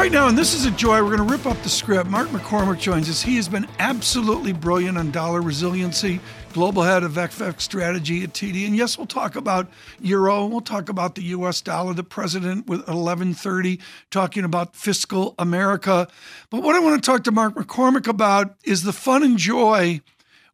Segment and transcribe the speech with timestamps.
[0.00, 2.08] Right now, and this is a joy, we're going to rip up the script.
[2.08, 3.20] Mark McCormick joins us.
[3.20, 6.20] He has been absolutely brilliant on dollar resiliency,
[6.54, 8.66] global head of FX strategy at TD.
[8.66, 9.68] And yes, we'll talk about
[10.00, 13.78] euro, we'll talk about the US dollar, the president with 1130
[14.10, 16.08] talking about fiscal America.
[16.48, 20.00] But what I want to talk to Mark McCormick about is the fun and joy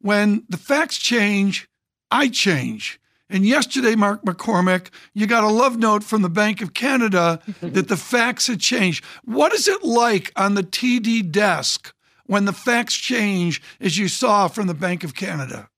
[0.01, 1.69] when the facts change,
[2.11, 2.98] I change.
[3.29, 7.89] And yesterday, Mark McCormick, you got a love note from the Bank of Canada that
[7.89, 9.05] the facts had changed.
[9.25, 11.93] What is it like on the TD desk
[12.27, 15.69] when the facts change, as you saw from the Bank of Canada?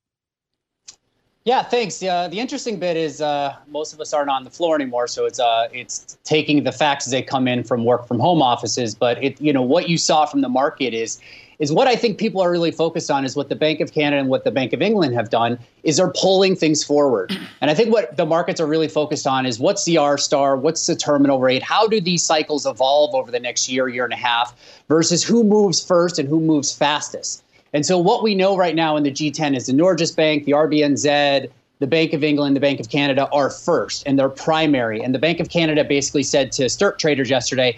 [1.45, 2.03] Yeah, thanks.
[2.03, 5.25] Uh, the interesting bit is uh, most of us aren't on the floor anymore, so
[5.25, 8.95] it's uh, it's taking the facts as they come in from work from home offices.
[8.95, 11.19] But it, you know, what you saw from the market is
[11.59, 14.21] is what I think people are really focused on is what the Bank of Canada
[14.21, 17.37] and what the Bank of England have done is they're pulling things forward.
[17.61, 20.57] And I think what the markets are really focused on is what's the R star,
[20.57, 24.13] what's the terminal rate, how do these cycles evolve over the next year, year and
[24.13, 24.55] a half,
[24.89, 27.43] versus who moves first and who moves fastest.
[27.73, 30.53] And so what we know right now in the G10 is the Norges Bank, the
[30.53, 31.51] RBNZ,
[31.81, 35.03] the Bank of England, the Bank of Canada are first and they're primary.
[35.03, 37.77] And the Bank of Canada basically said to start traders yesterday,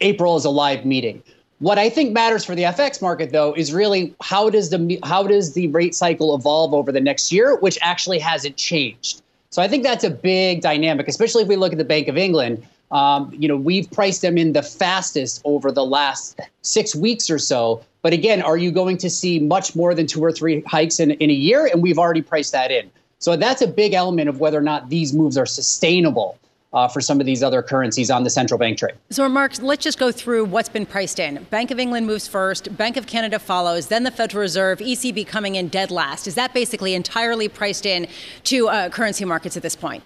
[0.00, 1.22] April is a live meeting.
[1.58, 5.22] What I think matters for the FX market, though, is really how does the how
[5.26, 9.22] does the rate cycle evolve over the next year, which actually hasn't changed.
[9.48, 12.18] So I think that's a big dynamic, especially if we look at the Bank of
[12.18, 12.66] England.
[12.90, 17.38] Um, you know, we've priced them in the fastest over the last six weeks or
[17.38, 17.82] so.
[18.02, 21.12] But again, are you going to see much more than two or three hikes in,
[21.12, 21.66] in a year?
[21.66, 22.90] And we've already priced that in.
[23.18, 26.38] So that's a big element of whether or not these moves are sustainable
[26.72, 28.94] uh, for some of these other currencies on the central bank trade.
[29.10, 31.42] So, Mark, let's just go through what's been priced in.
[31.44, 35.54] Bank of England moves first, Bank of Canada follows, then the Federal Reserve, ECB coming
[35.54, 36.26] in dead last.
[36.26, 38.08] Is that basically entirely priced in
[38.44, 40.02] to uh, currency markets at this point?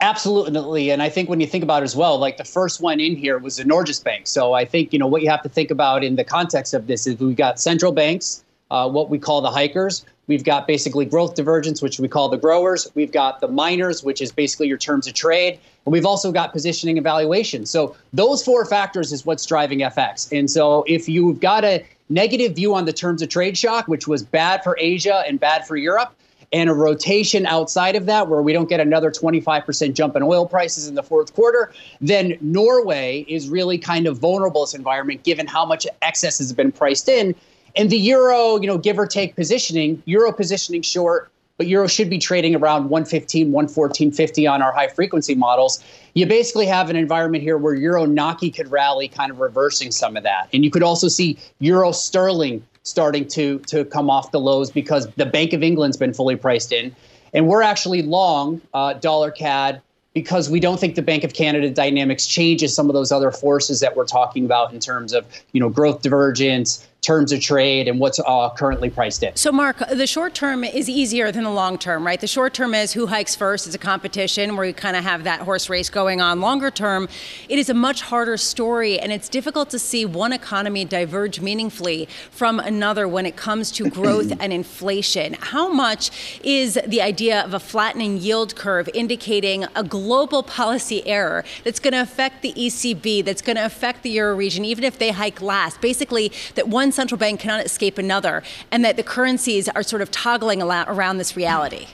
[0.00, 3.00] Absolutely, and I think when you think about it as well, like the first one
[3.00, 4.26] in here was the Norges Bank.
[4.26, 6.86] So I think you know what you have to think about in the context of
[6.86, 11.04] this is we've got central banks, uh, what we call the hikers, We've got basically
[11.04, 12.90] growth divergence, which we call the growers.
[12.94, 15.58] We've got the miners, which is basically your terms of trade.
[15.84, 17.66] And we've also got positioning evaluation.
[17.66, 20.36] So those four factors is what's driving FX.
[20.36, 24.08] And so if you've got a negative view on the terms of trade shock, which
[24.08, 26.14] was bad for Asia and bad for Europe,
[26.52, 30.46] and a rotation outside of that where we don't get another 25% jump in oil
[30.46, 35.48] prices in the fourth quarter, then Norway is really kind of vulnerable this environment given
[35.48, 37.34] how much excess has been priced in.
[37.76, 42.10] And the euro, you know, give or take positioning, euro positioning short, but euro should
[42.10, 45.82] be trading around 115, 114.50 on our high frequency models.
[46.14, 50.16] You basically have an environment here where euro Nokkie could rally, kind of reversing some
[50.16, 50.48] of that.
[50.52, 55.06] And you could also see euro sterling starting to to come off the lows because
[55.16, 56.94] the Bank of England's been fully priced in.
[57.32, 59.80] And we're actually long uh, dollar CAD
[60.12, 63.80] because we don't think the Bank of Canada dynamics changes some of those other forces
[63.80, 67.98] that we're talking about in terms of you know growth divergence, terms of trade and
[68.00, 69.34] what's uh, currently priced in.
[69.36, 72.20] So, Mark, the short term is easier than the long term, right?
[72.20, 73.66] The short term is who hikes first.
[73.66, 76.40] It's a competition where you kind of have that horse race going on.
[76.40, 77.08] Longer term,
[77.48, 82.08] it is a much harder story, and it's difficult to see one economy diverge meaningfully
[82.30, 85.34] from another when it comes to growth and inflation.
[85.34, 86.10] How much
[86.42, 91.92] is the idea of a flattening yield curve indicating a global policy error that's going
[91.92, 95.42] to affect the ECB, that's going to affect the euro region, even if they hike
[95.42, 95.80] last?
[95.80, 100.10] Basically, that one central bank cannot escape another, and that the currencies are sort of
[100.10, 101.88] toggling around this reality.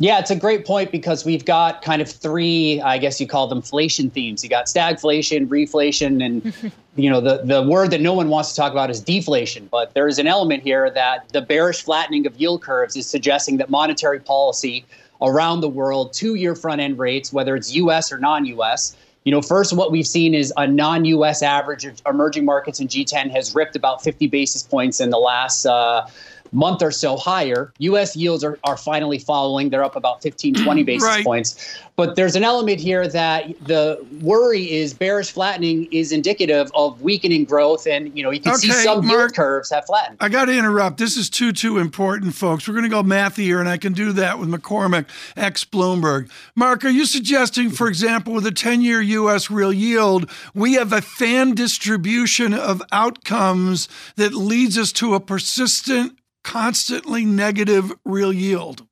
[0.00, 3.48] Yeah, it's a great point because we've got kind of three, I guess you call
[3.48, 4.44] them inflation themes.
[4.44, 8.56] You got stagflation, reflation, and you know the the word that no one wants to
[8.56, 9.68] talk about is deflation.
[9.72, 13.56] But there is an element here that the bearish flattening of yield curves is suggesting
[13.56, 14.84] that monetary policy
[15.20, 18.12] around the world, two-year front-end rates, whether it's U.S.
[18.12, 18.96] or non-U.S.,
[19.28, 22.88] you know, first, what we've seen is a non US average of emerging markets in
[22.88, 26.06] G10 has ripped about 50 basis points in the last uh,
[26.52, 27.72] month or so higher.
[27.78, 29.70] US yields are, are finally following.
[29.70, 31.24] They're up about 15, 20 basis right.
[31.24, 31.78] points.
[31.96, 37.44] But there's an element here that the worry is bearish flattening is indicative of weakening
[37.44, 37.88] growth.
[37.88, 40.18] And, you know, you can okay, see some Mark, yield curves have flattened.
[40.20, 40.98] I got to interrupt.
[40.98, 42.68] This is too, too important, folks.
[42.68, 45.06] We're going to go mathy here, and I can do that with McCormick,
[45.36, 46.30] ex Bloomberg.
[46.54, 49.50] Mark, are you suggesting, for example, with a 10 year U.S.
[49.50, 56.17] real yield, we have a fan distribution of outcomes that leads us to a persistent
[56.44, 58.86] constantly negative real yield.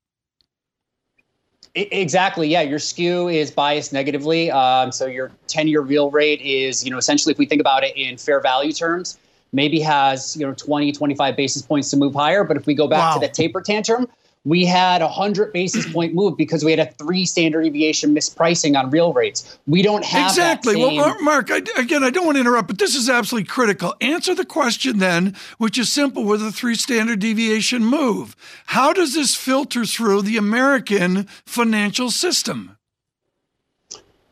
[1.74, 2.48] Exactly.
[2.48, 4.50] Yeah, your skew is biased negatively.
[4.50, 7.94] Um, so your 10-year real rate is, you know, essentially if we think about it
[7.96, 9.18] in fair value terms,
[9.52, 12.44] maybe has, you know, 20, 25 basis points to move higher.
[12.44, 13.20] But if we go back wow.
[13.20, 14.08] to the taper tantrum,
[14.46, 18.78] we had a 100 basis point move because we had a three standard deviation mispricing
[18.78, 19.58] on real rates.
[19.66, 20.76] We don't have exactly.
[20.76, 23.94] Well, Mark, I, again, I don't want to interrupt, but this is absolutely critical.
[24.00, 29.14] Answer the question then, which is simple: with a three standard deviation move, how does
[29.14, 32.78] this filter through the American financial system?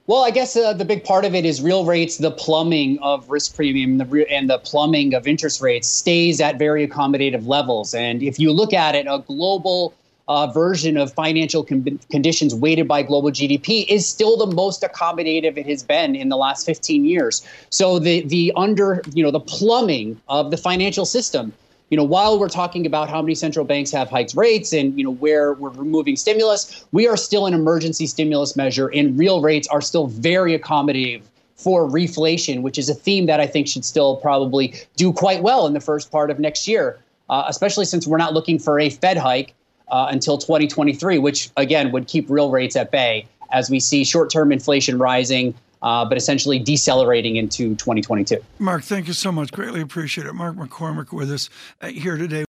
[0.06, 3.31] Well, I guess uh, the big part of it is real rates, the plumbing of
[3.31, 7.94] risk premium the re- and the plumbing of interest rates stays at very accommodative levels.
[7.94, 9.94] And if you look at it, a global
[10.29, 15.56] uh, version of financial con- conditions weighted by global GDP is still the most accommodative
[15.56, 17.47] it has been in the last 15 years.
[17.71, 21.53] So the the under you know the plumbing of the financial system.
[21.91, 25.05] You know, while we're talking about how many central banks have hiked rates and you
[25.05, 29.69] know where we're removing stimulus, we are still an emergency stimulus measure, and real rates
[29.69, 31.23] are still very accommodative
[31.56, 35.67] for reflation, which is a theme that I think should still probably do quite well
[35.67, 36.99] in the first part of next year,
[37.29, 39.55] uh, especially since we're not looking for a Fed hike
[39.89, 44.31] uh, until 2023, which again would keep real rates at bay as we see short
[44.31, 45.55] term inflation rising.
[45.83, 48.39] Uh, but essentially decelerating into 2022.
[48.59, 49.53] Mark, thank you so much.
[49.53, 50.33] Greatly appreciate it.
[50.33, 51.51] Mark McCormick with us
[51.83, 52.47] uh, here today.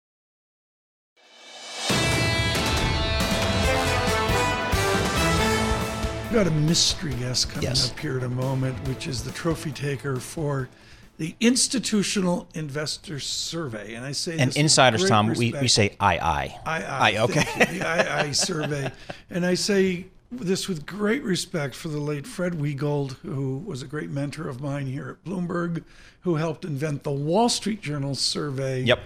[6.35, 7.91] We've got a mystery guest coming yes.
[7.91, 10.69] up here in a moment, which is the trophy taker for
[11.17, 14.41] the Institutional Investor Survey, and I say this.
[14.41, 18.91] and insiders, Tom, we, we say I I I I okay the I I survey,
[19.31, 23.87] and I say this with great respect for the late Fred Wiegold, who was a
[23.87, 25.85] great mentor of mine here at Bloomberg,
[26.23, 29.01] who helped invent the Wall Street Journal survey, yep.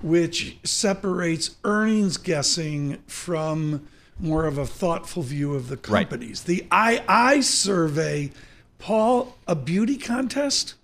[0.00, 3.86] which separates earnings guessing from
[4.18, 6.44] more of a thoughtful view of the companies.
[6.48, 6.68] Right.
[6.70, 8.30] The II survey,
[8.78, 10.74] Paul, a beauty contest.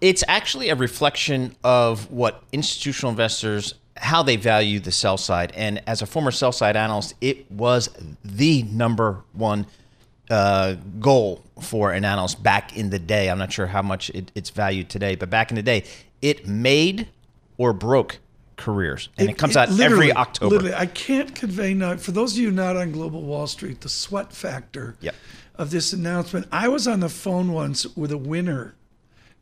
[0.00, 5.52] It's actually a reflection of what institutional investors how they value the sell side.
[5.54, 7.88] And as a former sell side analyst, it was
[8.24, 9.66] the number one
[10.30, 13.30] uh, goal for an analyst back in the day.
[13.30, 15.84] I'm not sure how much it, it's valued today, but back in the day,
[16.22, 17.08] it made
[17.56, 18.18] or broke
[18.56, 20.56] careers, and it, it comes it out every October.
[20.56, 21.96] Literally, I can't convey now.
[21.96, 25.14] For those of you not on Global Wall Street, the sweat factor yep.
[25.56, 26.46] of this announcement.
[26.50, 28.74] I was on the phone once with a winner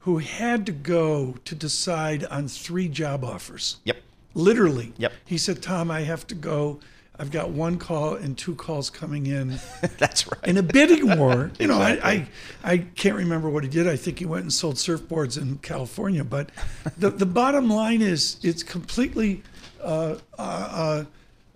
[0.02, 3.76] who had to go to decide on three job offers.
[3.84, 3.98] Yep.
[4.34, 4.92] Literally.
[4.98, 5.12] Yep.
[5.24, 6.80] He said, Tom, I have to go.
[7.18, 9.60] I've got one call and two calls coming in.
[9.98, 10.42] That's right.
[10.44, 12.28] In a bidding war, you know, I, I,
[12.64, 13.86] I can't remember what he did.
[13.86, 16.24] I think he went and sold surfboards in California.
[16.24, 16.50] But
[16.98, 19.42] the the bottom line is, it's completely,
[19.80, 21.04] uh, uh, uh,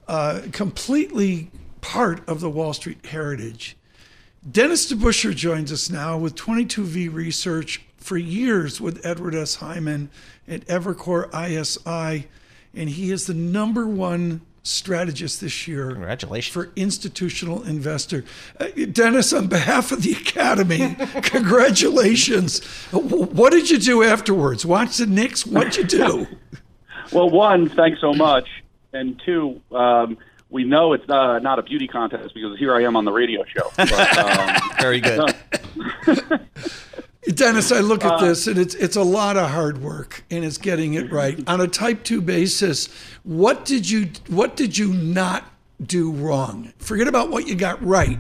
[0.07, 1.51] uh completely
[1.81, 3.77] part of the Wall Street heritage.
[4.49, 9.57] Dennis DeBusschere joins us now with 22V Research for years with Edward S.
[9.57, 10.09] Hyman
[10.47, 12.29] at Evercore ISI,
[12.73, 15.91] and he is the number one strategist this year.
[15.91, 16.53] Congratulations.
[16.53, 18.25] For institutional investor.
[18.61, 22.65] Uh, Dennis, on behalf of the Academy, congratulations.
[22.93, 24.65] What did you do afterwards?
[24.65, 25.45] Watch the Knicks?
[25.45, 26.27] What'd you do?
[27.13, 28.49] well, one, thanks so much.
[28.93, 30.17] And two, um,
[30.49, 33.45] we know it's uh, not a beauty contest because here I am on the radio
[33.45, 33.73] show.
[33.77, 35.35] But, um, Very good.
[37.35, 40.45] Dennis, I look at uh, this and it's it's a lot of hard work and
[40.45, 41.43] it's getting it right.
[41.49, 42.89] On a type 2 basis,
[43.25, 45.45] what did you what did you not
[45.85, 46.73] do wrong?
[46.79, 48.19] Forget about what you got right.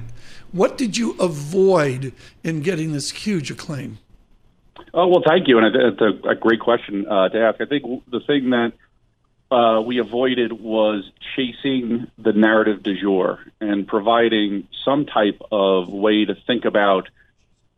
[0.52, 3.98] What did you avoid in getting this huge acclaim?
[4.92, 5.58] Oh, well, thank you.
[5.58, 7.60] And it's a, a great question uh, to ask.
[7.60, 8.72] I think the thing that
[9.50, 16.24] uh, we avoided was chasing the narrative du jour and providing some type of way
[16.24, 17.08] to think about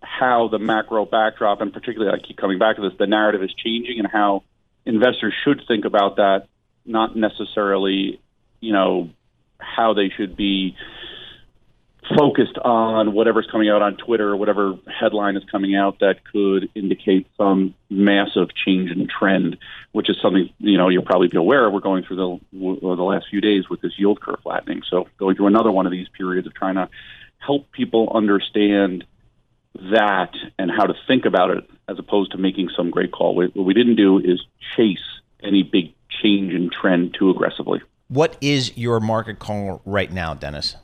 [0.02, 3.52] how the macro backdrop, and particularly I keep coming back to this, the narrative is
[3.54, 4.42] changing and how
[4.84, 6.46] investors should think about that,
[6.86, 8.20] not necessarily,
[8.60, 9.10] you know,
[9.58, 10.76] how they should be
[12.16, 16.70] focused on whatever's coming out on Twitter or whatever headline is coming out that could
[16.74, 19.58] indicate some massive change in trend,
[19.92, 21.72] which is something you know you'll probably be aware of.
[21.72, 22.16] We're going through
[22.52, 25.86] the the last few days with this yield curve flattening, so going through another one
[25.86, 26.88] of these periods of trying to
[27.38, 29.04] help people understand
[29.74, 33.34] that and how to think about it as opposed to making some great call.
[33.34, 34.40] What we didn't do is
[34.76, 34.98] chase
[35.42, 37.80] any big change in trend too aggressively.
[38.08, 40.76] What is your market call right now, Dennis?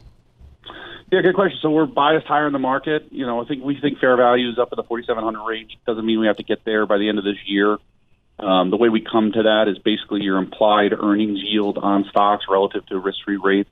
[1.10, 1.58] Yeah, good question.
[1.62, 3.08] So we're biased higher in the market.
[3.10, 5.76] You know, I think we think fair value is up in the 4,700 range.
[5.86, 7.78] Doesn't mean we have to get there by the end of this year.
[8.38, 12.46] Um, the way we come to that is basically your implied earnings yield on stocks
[12.48, 13.70] relative to risk-free rates.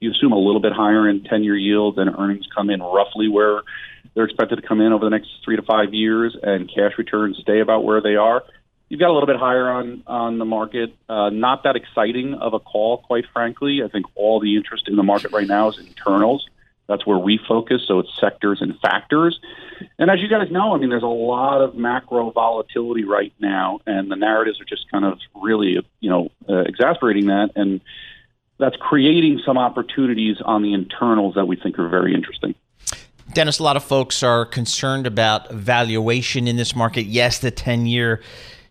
[0.00, 3.62] You assume a little bit higher in 10-year yields, and earnings come in roughly where
[4.18, 7.38] they're expected to come in over the next three to five years, and cash returns
[7.38, 8.42] stay about where they are.
[8.88, 10.92] You've got a little bit higher on on the market.
[11.08, 13.80] Uh, not that exciting of a call, quite frankly.
[13.84, 16.48] I think all the interest in the market right now is internals.
[16.88, 17.82] That's where we focus.
[17.86, 19.38] So it's sectors and factors.
[20.00, 23.78] And as you guys know, I mean, there's a lot of macro volatility right now,
[23.86, 27.52] and the narratives are just kind of really, you know, uh, exasperating that.
[27.54, 27.80] And
[28.58, 32.56] that's creating some opportunities on the internals that we think are very interesting.
[33.38, 37.06] Dennis, a lot of folks are concerned about valuation in this market.
[37.06, 38.20] Yes, the 10 year,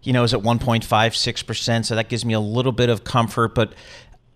[0.03, 3.71] you know, is at 1.56%, so that gives me a little bit of comfort, but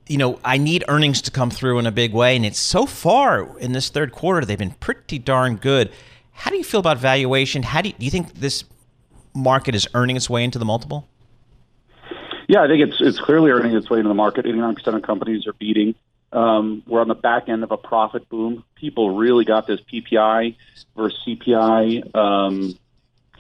[0.07, 2.85] you know, I need earnings to come through in a big way and it's so
[2.85, 5.91] far in this third quarter they've been pretty darn good.
[6.31, 7.63] How do you feel about valuation?
[7.63, 8.63] How do you, do you think this
[9.35, 11.09] market is earning its way into the multiple?
[12.47, 14.45] Yeah, I think it's it's clearly earning its way into the market.
[14.45, 15.93] 89% of companies are beating.
[16.33, 18.63] Um, we're on the back end of a profit boom.
[18.75, 20.55] People really got this PPI
[20.95, 22.77] versus CPI um,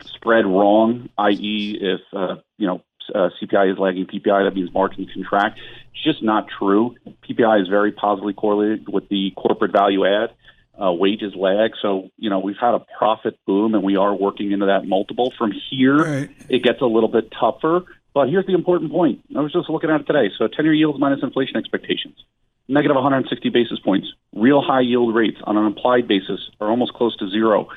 [0.05, 1.09] spread wrong.
[1.17, 2.81] I.e., if uh, you know
[3.13, 5.59] uh, CPI is lagging PPI, that means margins contract.
[5.93, 6.95] It's just not true.
[7.27, 10.31] PPI is very positively correlated with the corporate value add.
[10.81, 11.71] Uh, wages lag.
[11.79, 15.31] So, you know, we've had a profit boom and we are working into that multiple.
[15.37, 16.29] From here, right.
[16.49, 17.83] it gets a little bit tougher.
[18.13, 19.21] But here's the important point.
[19.35, 20.31] I was just looking at it today.
[20.37, 22.15] So 10 year yields minus inflation expectations,
[22.71, 24.07] negative 160 basis points.
[24.33, 27.69] Real high yield rates on an implied basis are almost close to zero.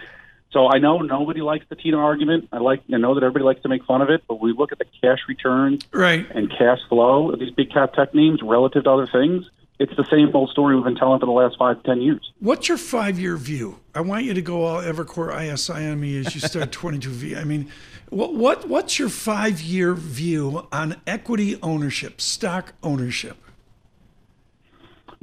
[0.52, 2.48] So I know nobody likes the TINA argument.
[2.52, 4.70] I like I know that everybody likes to make fun of it, but we look
[4.70, 6.30] at the cash returns right.
[6.30, 9.50] and cash flow of these big cap tech names relative to other things.
[9.80, 12.30] It's the same old story we've been telling for the last five, ten years.
[12.38, 13.80] What's your five year view?
[13.96, 17.36] I want you to go all Evercore ISI on me as you start 22V.
[17.36, 17.68] I mean,
[18.10, 23.36] what, what what's your five year view on equity ownership, stock ownership?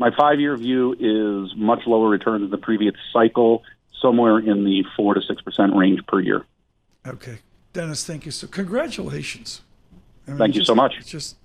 [0.01, 3.61] My five year view is much lower return than the previous cycle
[4.01, 6.43] somewhere in the four to six percent range per year.
[7.05, 7.37] Okay,
[7.71, 8.31] Dennis, thank you.
[8.31, 9.61] So, congratulations.
[10.25, 10.95] I mean, thank you just, so much.
[10.97, 11.35] It's just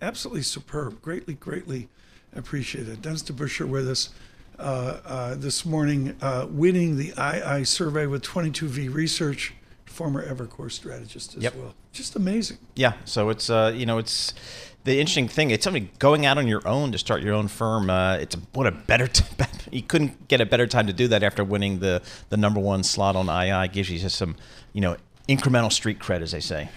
[0.00, 1.00] absolutely superb.
[1.00, 1.88] Greatly, greatly
[2.34, 3.02] appreciated.
[3.02, 4.10] Dennis DeBusschere with us
[4.58, 9.54] uh, uh, this morning, uh, winning the II survey with 22V Research,
[9.84, 11.54] former Evercore strategist as yep.
[11.54, 11.76] well.
[11.92, 12.58] Just amazing.
[12.74, 12.94] Yeah.
[13.04, 14.34] So it's uh, you know it's
[14.84, 17.88] the interesting thing, it's something going out on your own to start your own firm.
[17.88, 19.24] Uh, it's a, what a better t-
[19.70, 22.82] you couldn't get a better time to do that after winning the the number one
[22.82, 23.68] slot on II.
[23.68, 24.36] Gives you just some
[24.72, 24.96] you know
[25.28, 26.70] incremental street cred, as they say.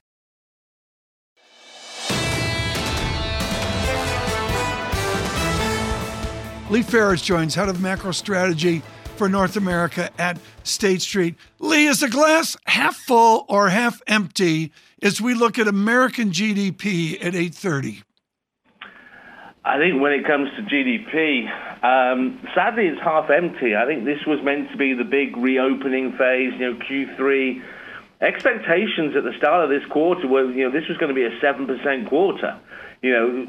[6.69, 8.81] Lee Ferridge joins, head of macro strategy
[9.15, 11.35] for North America at State Street.
[11.59, 17.15] Lee, is the glass half full or half empty as we look at American GDP
[17.15, 18.03] at 830?
[19.63, 21.49] I think when it comes to GDP,
[21.83, 23.75] um, sadly it's half empty.
[23.75, 27.63] I think this was meant to be the big reopening phase, you know, Q3.
[28.21, 31.25] Expectations at the start of this quarter were, you know, this was going to be
[31.25, 32.59] a 7% quarter
[33.01, 33.47] you know,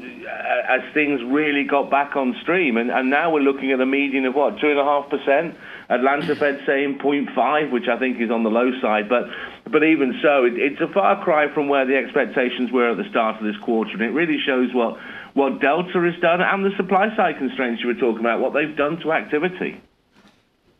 [0.69, 2.77] as things really got back on stream.
[2.77, 5.55] And, and now we're looking at a median of what, 2.5%?
[5.89, 9.09] Atlanta Fed saying 0.5, which I think is on the low side.
[9.09, 9.29] But
[9.71, 13.09] but even so, it, it's a far cry from where the expectations were at the
[13.09, 13.91] start of this quarter.
[13.91, 14.97] And it really shows what,
[15.33, 18.75] what Delta has done and the supply side constraints you were talking about, what they've
[18.75, 19.81] done to activity.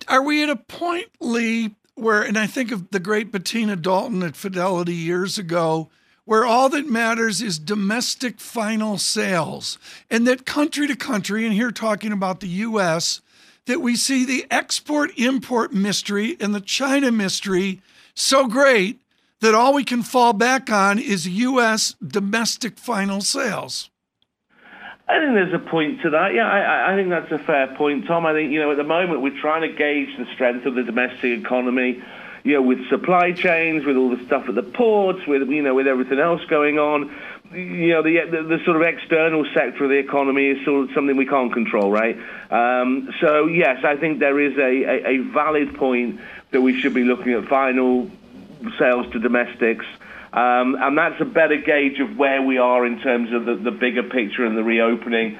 [0.07, 4.25] Are we at a point, Lee, where, and I think of the great Bettina Doulton
[4.25, 5.89] at Fidelity years ago,
[6.27, 9.79] where all that matters is domestic final sales,
[10.12, 13.22] and that country to country, and here talking about the US,
[13.65, 17.81] that we see the export import mystery and the China mystery
[18.13, 19.00] so great
[19.39, 23.89] that all we can fall back on is US domestic final sales.
[25.07, 26.34] I think there's a point to that.
[26.34, 28.25] Yeah, I, I think that's a fair point, Tom.
[28.25, 30.84] I think, you know, at the moment we're trying to gauge the strength of the
[30.84, 32.03] domestic economy
[32.48, 35.75] you know, with supply chains, with all the stuff at the ports, with you know,
[35.75, 37.13] with everything else going on,
[37.51, 40.96] you know, the, the, the sort of external sector of the economy is sort of
[40.96, 42.18] something we can't control, right?
[42.50, 46.94] Um, so yes, I think there is a, a, a valid point that we should
[46.94, 48.10] be looking at final
[48.80, 49.86] sales to domestics.
[50.32, 53.72] Um, and that's a better gauge of where we are in terms of the, the
[53.72, 55.38] bigger picture and the reopening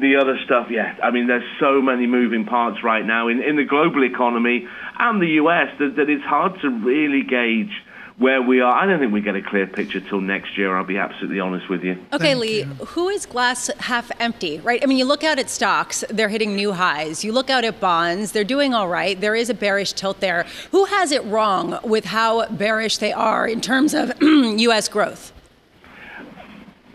[0.00, 0.96] the other stuff, yeah.
[1.02, 4.66] I mean, there's so many moving parts right now in, in the global economy
[4.98, 7.70] and the US that, that it's hard to really gauge
[8.16, 8.72] where we are.
[8.72, 10.76] I don't think we get a clear picture till next year.
[10.76, 11.92] I'll be absolutely honest with you.
[12.12, 12.64] Okay, Thank Lee, you.
[12.64, 14.80] who is glass half empty, right?
[14.82, 17.24] I mean, you look out at stocks, they're hitting new highs.
[17.24, 19.20] You look out at bonds, they're doing all right.
[19.20, 20.46] There is a bearish tilt there.
[20.70, 24.88] Who has it wrong with how bearish they are in terms of U.S.
[24.88, 25.32] growth?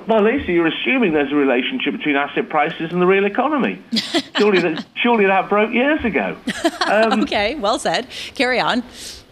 [0.10, 3.80] Well, Lisa, you're assuming there's a relationship between asset prices and the real economy.
[4.39, 6.36] surely, that, surely that broke years ago.
[6.89, 8.08] Um, okay, well said.
[8.34, 8.82] Carry on.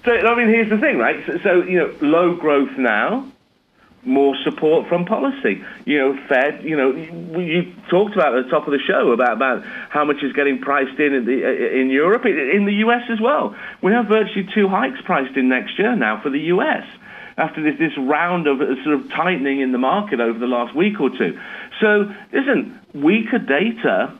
[0.06, 1.26] So, I mean, here's the thing, right?
[1.26, 3.32] So, so, you know, low growth now,
[4.04, 5.64] more support from policy.
[5.86, 6.64] You know, Fed.
[6.64, 6.92] You know,
[7.40, 10.60] you talked about at the top of the show about about how much is getting
[10.60, 13.10] priced in in, the, in Europe, in the U.S.
[13.10, 13.56] as well.
[13.82, 16.86] We have virtually two hikes priced in next year now for the U.S.
[17.38, 20.76] After this this round of uh, sort of tightening in the market over the last
[20.76, 21.38] week or two.
[21.80, 24.18] So, listen, weaker data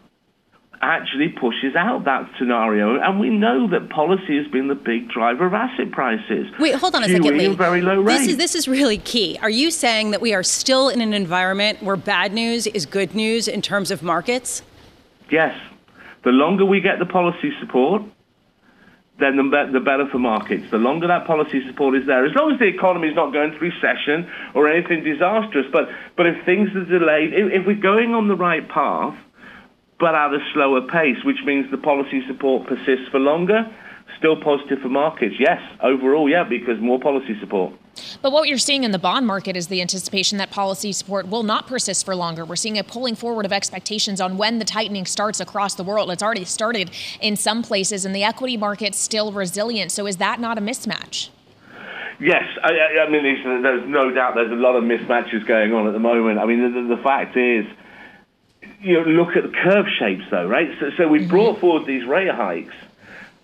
[0.82, 3.00] actually pushes out that scenario.
[3.00, 6.48] And we know that policy has been the big driver of asset prices.
[6.60, 7.48] Wait, hold on a second, Lee.
[7.56, 8.04] Very low.
[8.04, 9.38] This is this is really key.
[9.42, 13.16] Are you saying that we are still in an environment where bad news is good
[13.16, 14.62] news in terms of markets?
[15.30, 15.60] Yes.
[16.24, 18.04] The longer we get the policy support,
[19.20, 20.70] then the, the better for markets.
[20.70, 23.58] The longer that policy support is there, as long as the economy is not going
[23.58, 25.66] through recession or anything disastrous.
[25.72, 29.18] But but if things are delayed, if, if we're going on the right path,
[30.00, 33.66] but at a slower pace, which means the policy support persists for longer.
[34.18, 35.62] Still positive for markets, yes.
[35.82, 37.74] Overall, yeah, because more policy support.
[38.22, 41.44] But what you're seeing in the bond market is the anticipation that policy support will
[41.44, 42.46] not persist for longer.
[42.46, 46.12] We're seeing a pulling forward of expectations on when the tightening starts across the world.
[46.12, 49.92] It's already started in some places, and the equity market's still resilient.
[49.92, 51.30] So is that not a mismatch?
[52.20, 53.24] Yes, I, I mean,
[53.62, 56.40] there's no doubt there's a lot of mismatches going on at the moment.
[56.40, 57.66] I mean, the, the fact is,
[58.82, 60.70] you know, look at the curve shapes, though, right?
[60.80, 61.30] So, so we mm-hmm.
[61.30, 62.74] brought forward these rate hikes,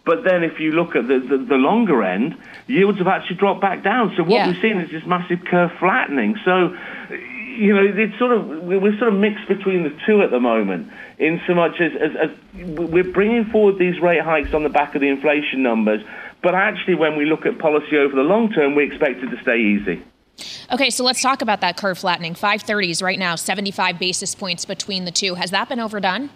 [0.05, 3.62] but then if you look at the, the, the, longer end, yields have actually dropped
[3.62, 4.13] back down.
[4.17, 4.48] So what yeah.
[4.48, 6.36] we've seen is this massive curve flattening.
[6.43, 6.75] So,
[7.10, 10.91] you know, it's sort of we're sort of mixed between the two at the moment.
[11.19, 14.93] In so much as, as, as we're bringing forward these rate hikes on the back
[14.95, 16.01] of the inflation numbers,
[16.41, 19.41] but actually, when we look at policy over the long term, we expect it to
[19.41, 20.03] stay easy.
[20.74, 22.33] Okay, so let's talk about that curve flattening.
[22.33, 25.36] 530s right now, 75 basis points between the two.
[25.36, 26.30] Has that been overdone?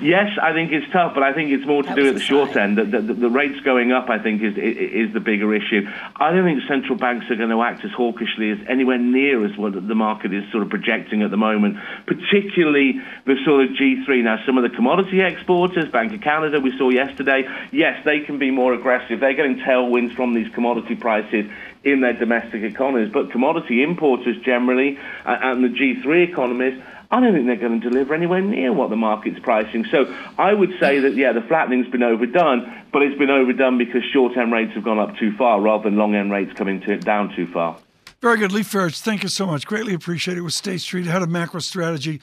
[0.00, 2.20] Yes, I think it's tough, but I think it's more to that do at the
[2.20, 2.78] short end.
[2.78, 5.86] The, the, the, rates going up, I think, is, is the bigger issue.
[6.16, 9.56] I don't think central banks are going to act as hawkishly as anywhere near as
[9.56, 14.24] what the market is sort of projecting at the moment, particularly the sort of G3.
[14.24, 18.38] Now, some of the commodity exporters, Bank of Canada, we saw yesterday, yes, they can
[18.38, 19.20] be more aggressive.
[19.20, 21.46] They're getting tailwinds from these commodity prices
[21.84, 23.12] in their domestic economies.
[23.12, 28.14] But commodity importers generally and the G3 economies I don't think they're going to deliver
[28.14, 29.84] anywhere near what the market's pricing.
[29.90, 30.06] So
[30.38, 34.50] I would say that, yeah, the flattening's been overdone, but it's been overdone because short-end
[34.50, 37.76] rates have gone up too far rather than long-end rates coming to, down too far.
[38.22, 38.50] Very good.
[38.50, 39.66] Lee Ferridge, thank you so much.
[39.66, 42.21] Greatly appreciate it with State Street, head of macro strategy.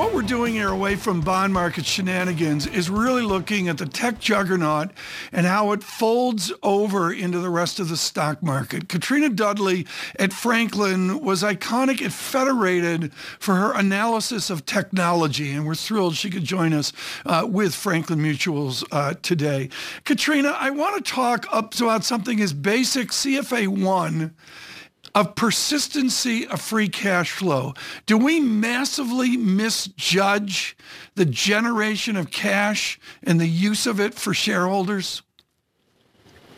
[0.00, 4.18] What we're doing here away from bond market shenanigans is really looking at the tech
[4.18, 4.92] juggernaut
[5.30, 8.88] and how it folds over into the rest of the stock market.
[8.88, 9.86] Katrina Dudley
[10.18, 16.30] at Franklin was iconic at Federated for her analysis of technology, and we're thrilled she
[16.30, 16.94] could join us
[17.26, 19.68] uh, with Franklin Mutuals uh, today.
[20.04, 24.34] Katrina, I want to talk up about something as basic CFA 1
[25.14, 27.74] of persistency of free cash flow.
[28.06, 30.76] Do we massively misjudge
[31.14, 35.22] the generation of cash and the use of it for shareholders?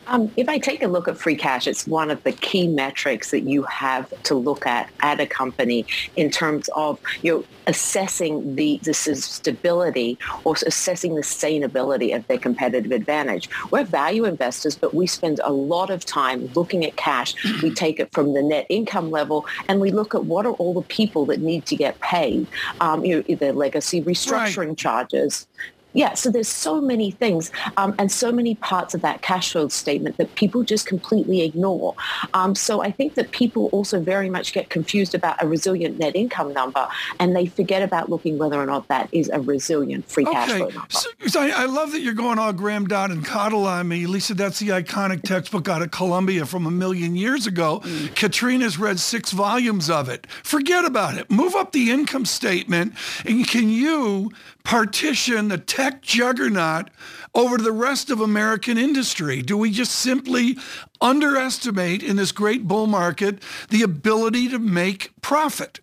[0.07, 3.31] Um, if I take a look at free cash, it's one of the key metrics
[3.31, 5.87] that you have to look at at a company
[6.17, 12.39] in terms of you know assessing the, the stability or assessing the sustainability of their
[12.39, 13.49] competitive advantage.
[13.71, 17.35] We're value investors, but we spend a lot of time looking at cash.
[17.63, 20.75] We take it from the net income level and we look at what are all
[20.75, 22.47] the people that need to get paid.
[22.81, 24.77] Um, you know, their legacy restructuring right.
[24.77, 25.47] charges,
[25.93, 29.69] yeah, so there's so many things um, and so many parts of that cash flow
[29.69, 31.95] statement that people just completely ignore.
[32.35, 36.17] Um, so I think that people also very much get confused about a resilient net
[36.17, 36.89] income number
[37.21, 40.33] and they forget about looking whether or not that is a resilient free okay.
[40.33, 40.87] cash flow number.
[40.91, 44.07] So, so I, I, love that you're going all Graham Dodd and Cottle on me.
[44.07, 47.81] Lisa, that's the iconic textbook out of Columbia from a million years ago.
[47.81, 48.15] Mm.
[48.15, 50.27] Katrina's read six volumes of it.
[50.43, 51.31] Forget about it.
[51.31, 54.31] Move up the income statement and can you
[54.65, 56.91] partition the tech juggernaut
[57.35, 59.43] over the rest of American industry?
[59.43, 60.57] Do we just simply
[61.01, 65.81] underestimate in this great bull market the ability to make profit?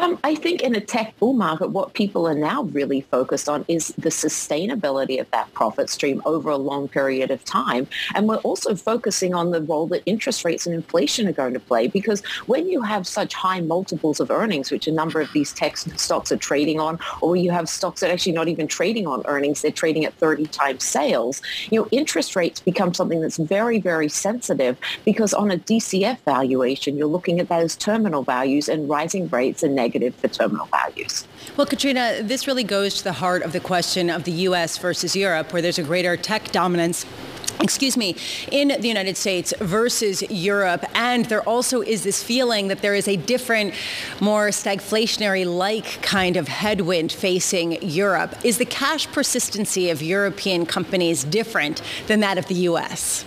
[0.00, 3.66] Um, I think in a tech bull market, what people are now really focused on
[3.68, 7.86] is the sustainability of that profit stream over a long period of time.
[8.14, 11.60] And we're also focusing on the role that interest rates and inflation are going to
[11.60, 15.52] play because when you have such high multiples of earnings, which a number of these
[15.52, 19.06] tech stocks are trading on, or you have stocks that are actually not even trading
[19.06, 23.36] on earnings, they're trading at 30 times sales, you know, interest rates become something that's
[23.36, 28.88] very, very sensitive because on a DCF valuation, you're looking at those terminal values and
[28.88, 29.89] rising rates and negative
[30.32, 31.26] terminal values.
[31.56, 34.78] Well, Katrina, this really goes to the heart of the question of the U.S.
[34.78, 37.06] versus Europe, where there's a greater tech dominance
[37.62, 38.16] excuse me,
[38.50, 40.84] in the United States versus Europe.
[40.94, 43.74] And there also is this feeling that there is a different,
[44.20, 48.34] more stagflationary like kind of headwind facing Europe.
[48.44, 53.24] Is the cash persistency of European companies different than that of the US?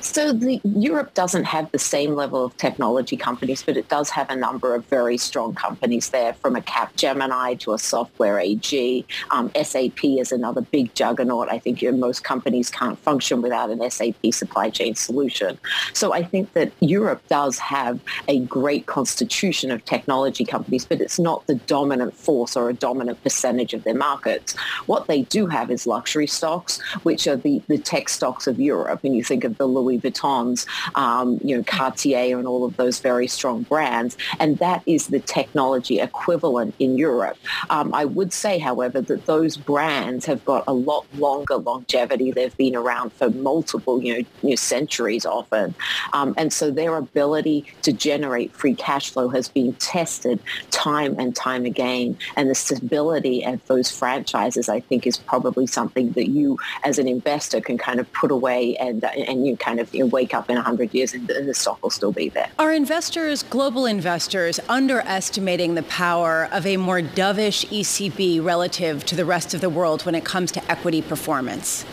[0.00, 4.30] So the, Europe doesn't have the same level of technology companies, but it does have
[4.30, 9.04] a number of very strong companies there, from a Capgemini to a Software AG.
[9.30, 11.48] Um, SAP is another big juggernaut.
[11.48, 15.58] I think most companies can't function without an SAP supply chain solution.
[15.92, 21.18] So I think that Europe does have a great constitution of technology companies, but it's
[21.18, 24.56] not the dominant force or a dominant percentage of their markets.
[24.86, 29.00] What they do have is luxury stocks, which are the, the tech stocks of Europe.
[29.04, 33.00] And you think of the Louis Vuittons, um, you know, Cartier and all of those
[33.00, 34.16] very strong brands.
[34.38, 37.36] And that is the technology equivalent in Europe.
[37.70, 42.30] Um, I would say, however, that those brands have got a lot longer longevity.
[42.30, 45.74] They've been around for multiple, you know, centuries often.
[46.12, 51.34] Um, and so their ability to generate free cash flow has been tested time and
[51.34, 52.16] time again.
[52.36, 57.08] And the stability of those franchises, I think, is probably something that you as an
[57.08, 60.48] investor can kind of put away and, and you kind of you know, wake up
[60.50, 62.50] in 100 years and, and the stock will still be there.
[62.58, 69.24] Are investors, global investors, underestimating the power of a more dovish ECB relative to the
[69.24, 71.84] rest of the world when it comes to equity performance?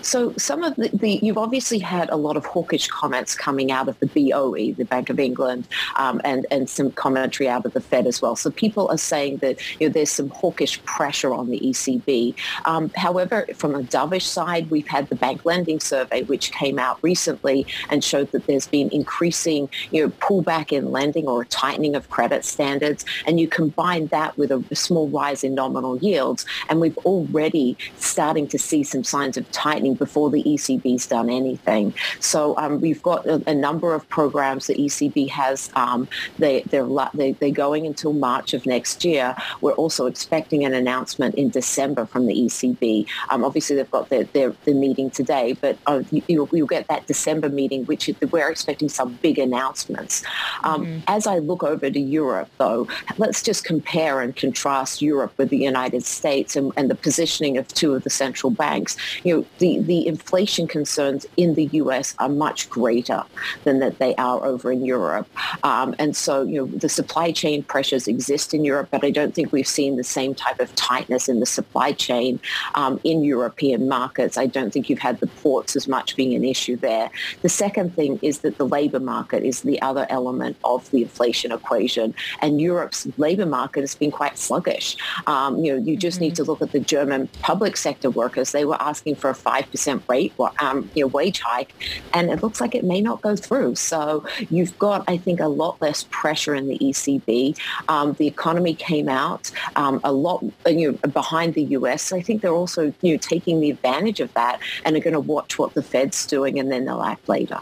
[0.00, 3.88] So some of the, the, you've obviously had a lot of hawkish comments coming out
[3.88, 7.80] of the BOE, the Bank of England, um, and and some commentary out of the
[7.80, 8.36] Fed as well.
[8.36, 12.34] So people are saying that you know, there's some hawkish pressure on the ECB.
[12.64, 16.98] Um, however, from a dovish side, we've had the bank lending survey, which came out
[17.02, 21.94] recently and showed that there's been increasing you know pullback in lending or a tightening
[21.94, 26.80] of credit standards, and you combine that with a, small rise in nominal yields, and
[26.80, 31.94] we've already starting to see some signs of tightening before the ECB's done anything.
[32.20, 35.70] So um, we've got a, a, number of programs the ECB has.
[35.74, 36.08] Um,
[36.38, 39.34] they, they're, they, they're going until March of next year.
[39.60, 43.06] We're also expecting an announcement in December from the ECB.
[43.30, 46.86] Um, obviously, they've got their, their, their meeting today, but uh, you, you'll, you'll, get
[46.88, 50.22] that December meeting, which we're expecting some big announcements.
[50.64, 50.98] Um, mm-hmm.
[51.06, 55.58] As I look over to Europe, though, let's just compare and contrast Europe with the
[55.58, 58.96] United States and, and the positioning of two of the central banks.
[59.24, 62.16] You know, the, the inflation concerns in the U.S.
[62.18, 63.22] are much greater
[63.62, 65.28] than that they are over in Europe.
[65.62, 69.36] Um, and so, you know, the supply chain pressures exist in Europe, but I don't
[69.36, 72.40] think we've seen the same type of tightness in the supply chain
[72.74, 74.36] um, in European markets.
[74.36, 77.08] I don't think you've had the ports as much being an issue there.
[77.42, 81.52] The second thing is that the labor market is the other element of the inflation
[81.52, 84.96] equation, and Europe's labor market has been quite sluggish.
[85.28, 86.24] Um, you know, you just mm-hmm.
[86.24, 88.50] need to look at the German public sector workers.
[88.50, 91.74] They were asking for a 5% rate, um, you know, wage hike,
[92.14, 93.74] and it looks like it may not go through.
[93.74, 97.58] So you've got, I think, a lot less pressure in the ECB.
[97.88, 102.12] Um, the economy came out um, a lot you know, behind the US.
[102.12, 105.20] I think they're also you know, taking the advantage of that and are going to
[105.20, 107.58] watch what the Fed's doing and then they'll act later.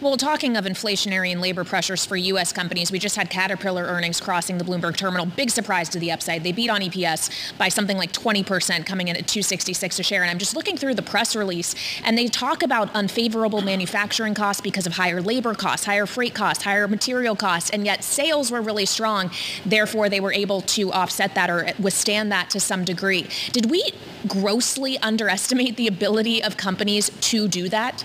[0.00, 2.52] Well, talking of inflationary and labor pressures for U.S.
[2.52, 5.26] companies, we just had Caterpillar earnings crossing the Bloomberg terminal.
[5.26, 6.42] Big surprise to the upside.
[6.42, 10.22] They beat on EPS by something like 20%, coming in at 266 a share.
[10.22, 14.62] And I'm just looking through the press release, and they talk about unfavorable manufacturing costs
[14.62, 18.62] because of higher labor costs, higher freight costs, higher material costs, and yet sales were
[18.62, 19.30] really strong.
[19.66, 23.28] Therefore, they were able to offset that or withstand that to some degree.
[23.52, 23.92] Did we
[24.26, 28.02] grossly underestimate the ability of companies to do that?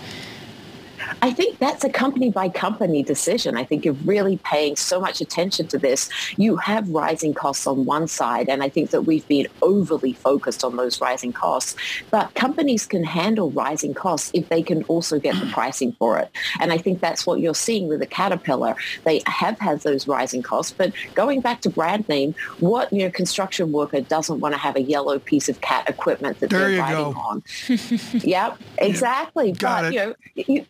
[1.21, 3.57] I think that's a company by company decision.
[3.57, 6.09] I think you're really paying so much attention to this.
[6.37, 10.63] You have rising costs on one side, and I think that we've been overly focused
[10.63, 11.75] on those rising costs.
[12.11, 15.51] But companies can handle rising costs if they can also get the mm.
[15.51, 16.29] pricing for it.
[16.59, 18.75] And I think that's what you're seeing with the Caterpillar.
[19.03, 23.11] They have had those rising costs, but going back to brand name, what you know,
[23.11, 26.79] construction worker doesn't want to have a yellow piece of cat equipment that there they're
[26.79, 27.19] riding go.
[27.19, 27.43] on?
[28.13, 29.51] yep, exactly.
[29.51, 29.93] Got but it.
[29.93, 30.65] you know, you,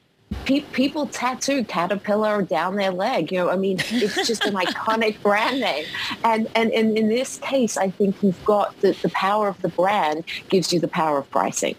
[0.46, 3.32] pe- people tattoo Caterpillar down their leg.
[3.32, 5.86] You know, I mean, it's just an iconic brand name.
[6.24, 9.70] And, and, and in this case, I think you've got the, the power of the
[9.70, 11.76] brand gives you the power of pricing.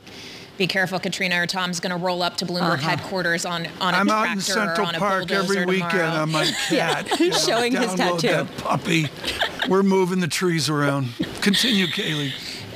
[0.56, 2.88] Be careful, Katrina, or Tom's going to roll up to Bloomberg Uh-huh.
[2.90, 5.66] headquarters on, on a I'm tractor out in Central or on a Park every bulldozer
[5.68, 6.22] weekend tomorrow.
[6.22, 7.20] on my cat.
[7.20, 8.26] you know, Showing his tattoo.
[8.26, 9.06] That puppy.
[9.68, 11.10] We're moving the trees around.
[11.42, 12.32] Continue, Kaylee.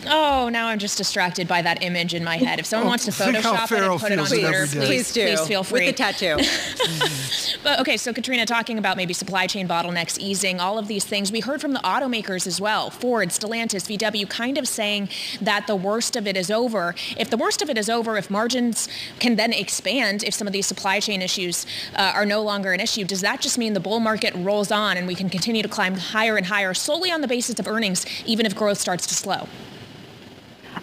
[0.06, 2.58] Oh, now I'm just distracted by that image in my head.
[2.58, 5.26] If someone Oh, wants to Photoshop it and put it on Twitter, please, Please do.
[5.26, 5.86] please feel free.
[5.86, 6.38] With the tattoo.
[7.62, 11.30] But okay, so Katrina, talking about maybe supply chain bottlenecks easing, all of these things,
[11.30, 15.08] we heard from the automakers as well, Ford, Stellantis, VW, kind of saying
[15.40, 16.92] that the worst of it is over.
[17.16, 18.88] If the worst of it is over, if margins
[19.20, 22.80] can then expand, if some of these supply chain issues uh, are no longer an
[22.80, 25.68] issue, does that just mean the bull market rolls on and we can continue to
[25.68, 29.14] climb higher and higher solely on the basis of earnings, even if growth starts to
[29.14, 29.46] slow?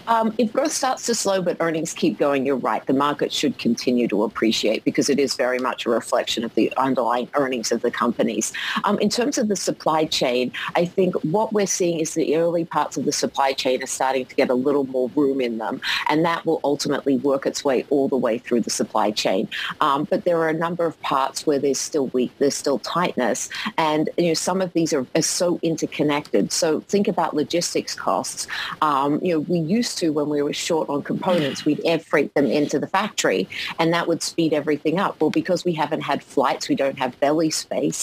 [0.06, 2.84] Um, if growth starts to slow but earnings keep going, you're right.
[2.86, 6.72] The market should continue to appreciate because it is very much a reflection of the
[6.76, 8.52] underlying earnings of the companies.
[8.84, 12.64] Um, in terms of the supply chain, I think what we're seeing is the early
[12.64, 15.80] parts of the supply chain are starting to get a little more room in them,
[16.08, 19.48] and that will ultimately work its way all the way through the supply chain.
[19.80, 23.48] Um, but there are a number of parts where there's still weak, there's still tightness,
[23.76, 26.52] and you know some of these are, are so interconnected.
[26.52, 28.46] So think about logistics costs.
[28.82, 32.30] Um, you know, we used to when we were short on components, we'd air freight
[32.34, 33.42] them into the factory,
[33.78, 35.12] and that would speed everything up.
[35.20, 38.02] Well, because we haven't had flights, we don't have belly space,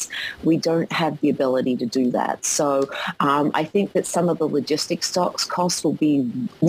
[0.49, 2.45] we don't have the ability to do that.
[2.45, 2.67] So
[3.19, 6.13] um, I think that some of the logistics stocks costs will be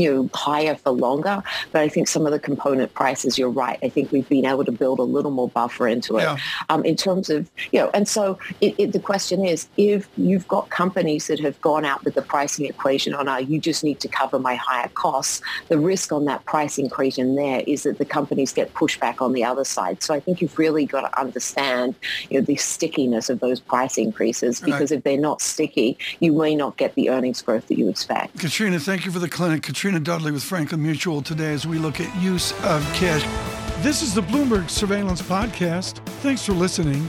[0.00, 1.36] you know higher for longer,
[1.72, 3.78] but I think some of the component prices, you're right.
[3.82, 6.36] I think we've been able to build a little more buffer into it Yeah.
[6.68, 7.40] um, in terms of
[7.72, 7.88] you know.
[7.96, 12.04] And so it, it, the question is, if you've got companies that have gone out
[12.04, 15.40] with the pricing equation on, uh, you just need to cover my higher costs.
[15.68, 19.44] The risk on that pricing equation there is that the companies get pushback on the
[19.44, 20.02] other side.
[20.02, 21.94] So I think you've really got to understand,
[22.28, 26.54] you know, the stickiness of those price increases because if they're not sticky, you may
[26.54, 28.38] not get the earnings growth that you expect.
[28.38, 29.62] Katrina, thank you for the clinic.
[29.62, 33.22] Katrina Dudley with Franklin Mutual today as we look at use of cash.
[33.82, 36.04] This is the Bloomberg Surveillance Podcast.
[36.20, 37.08] Thanks for listening.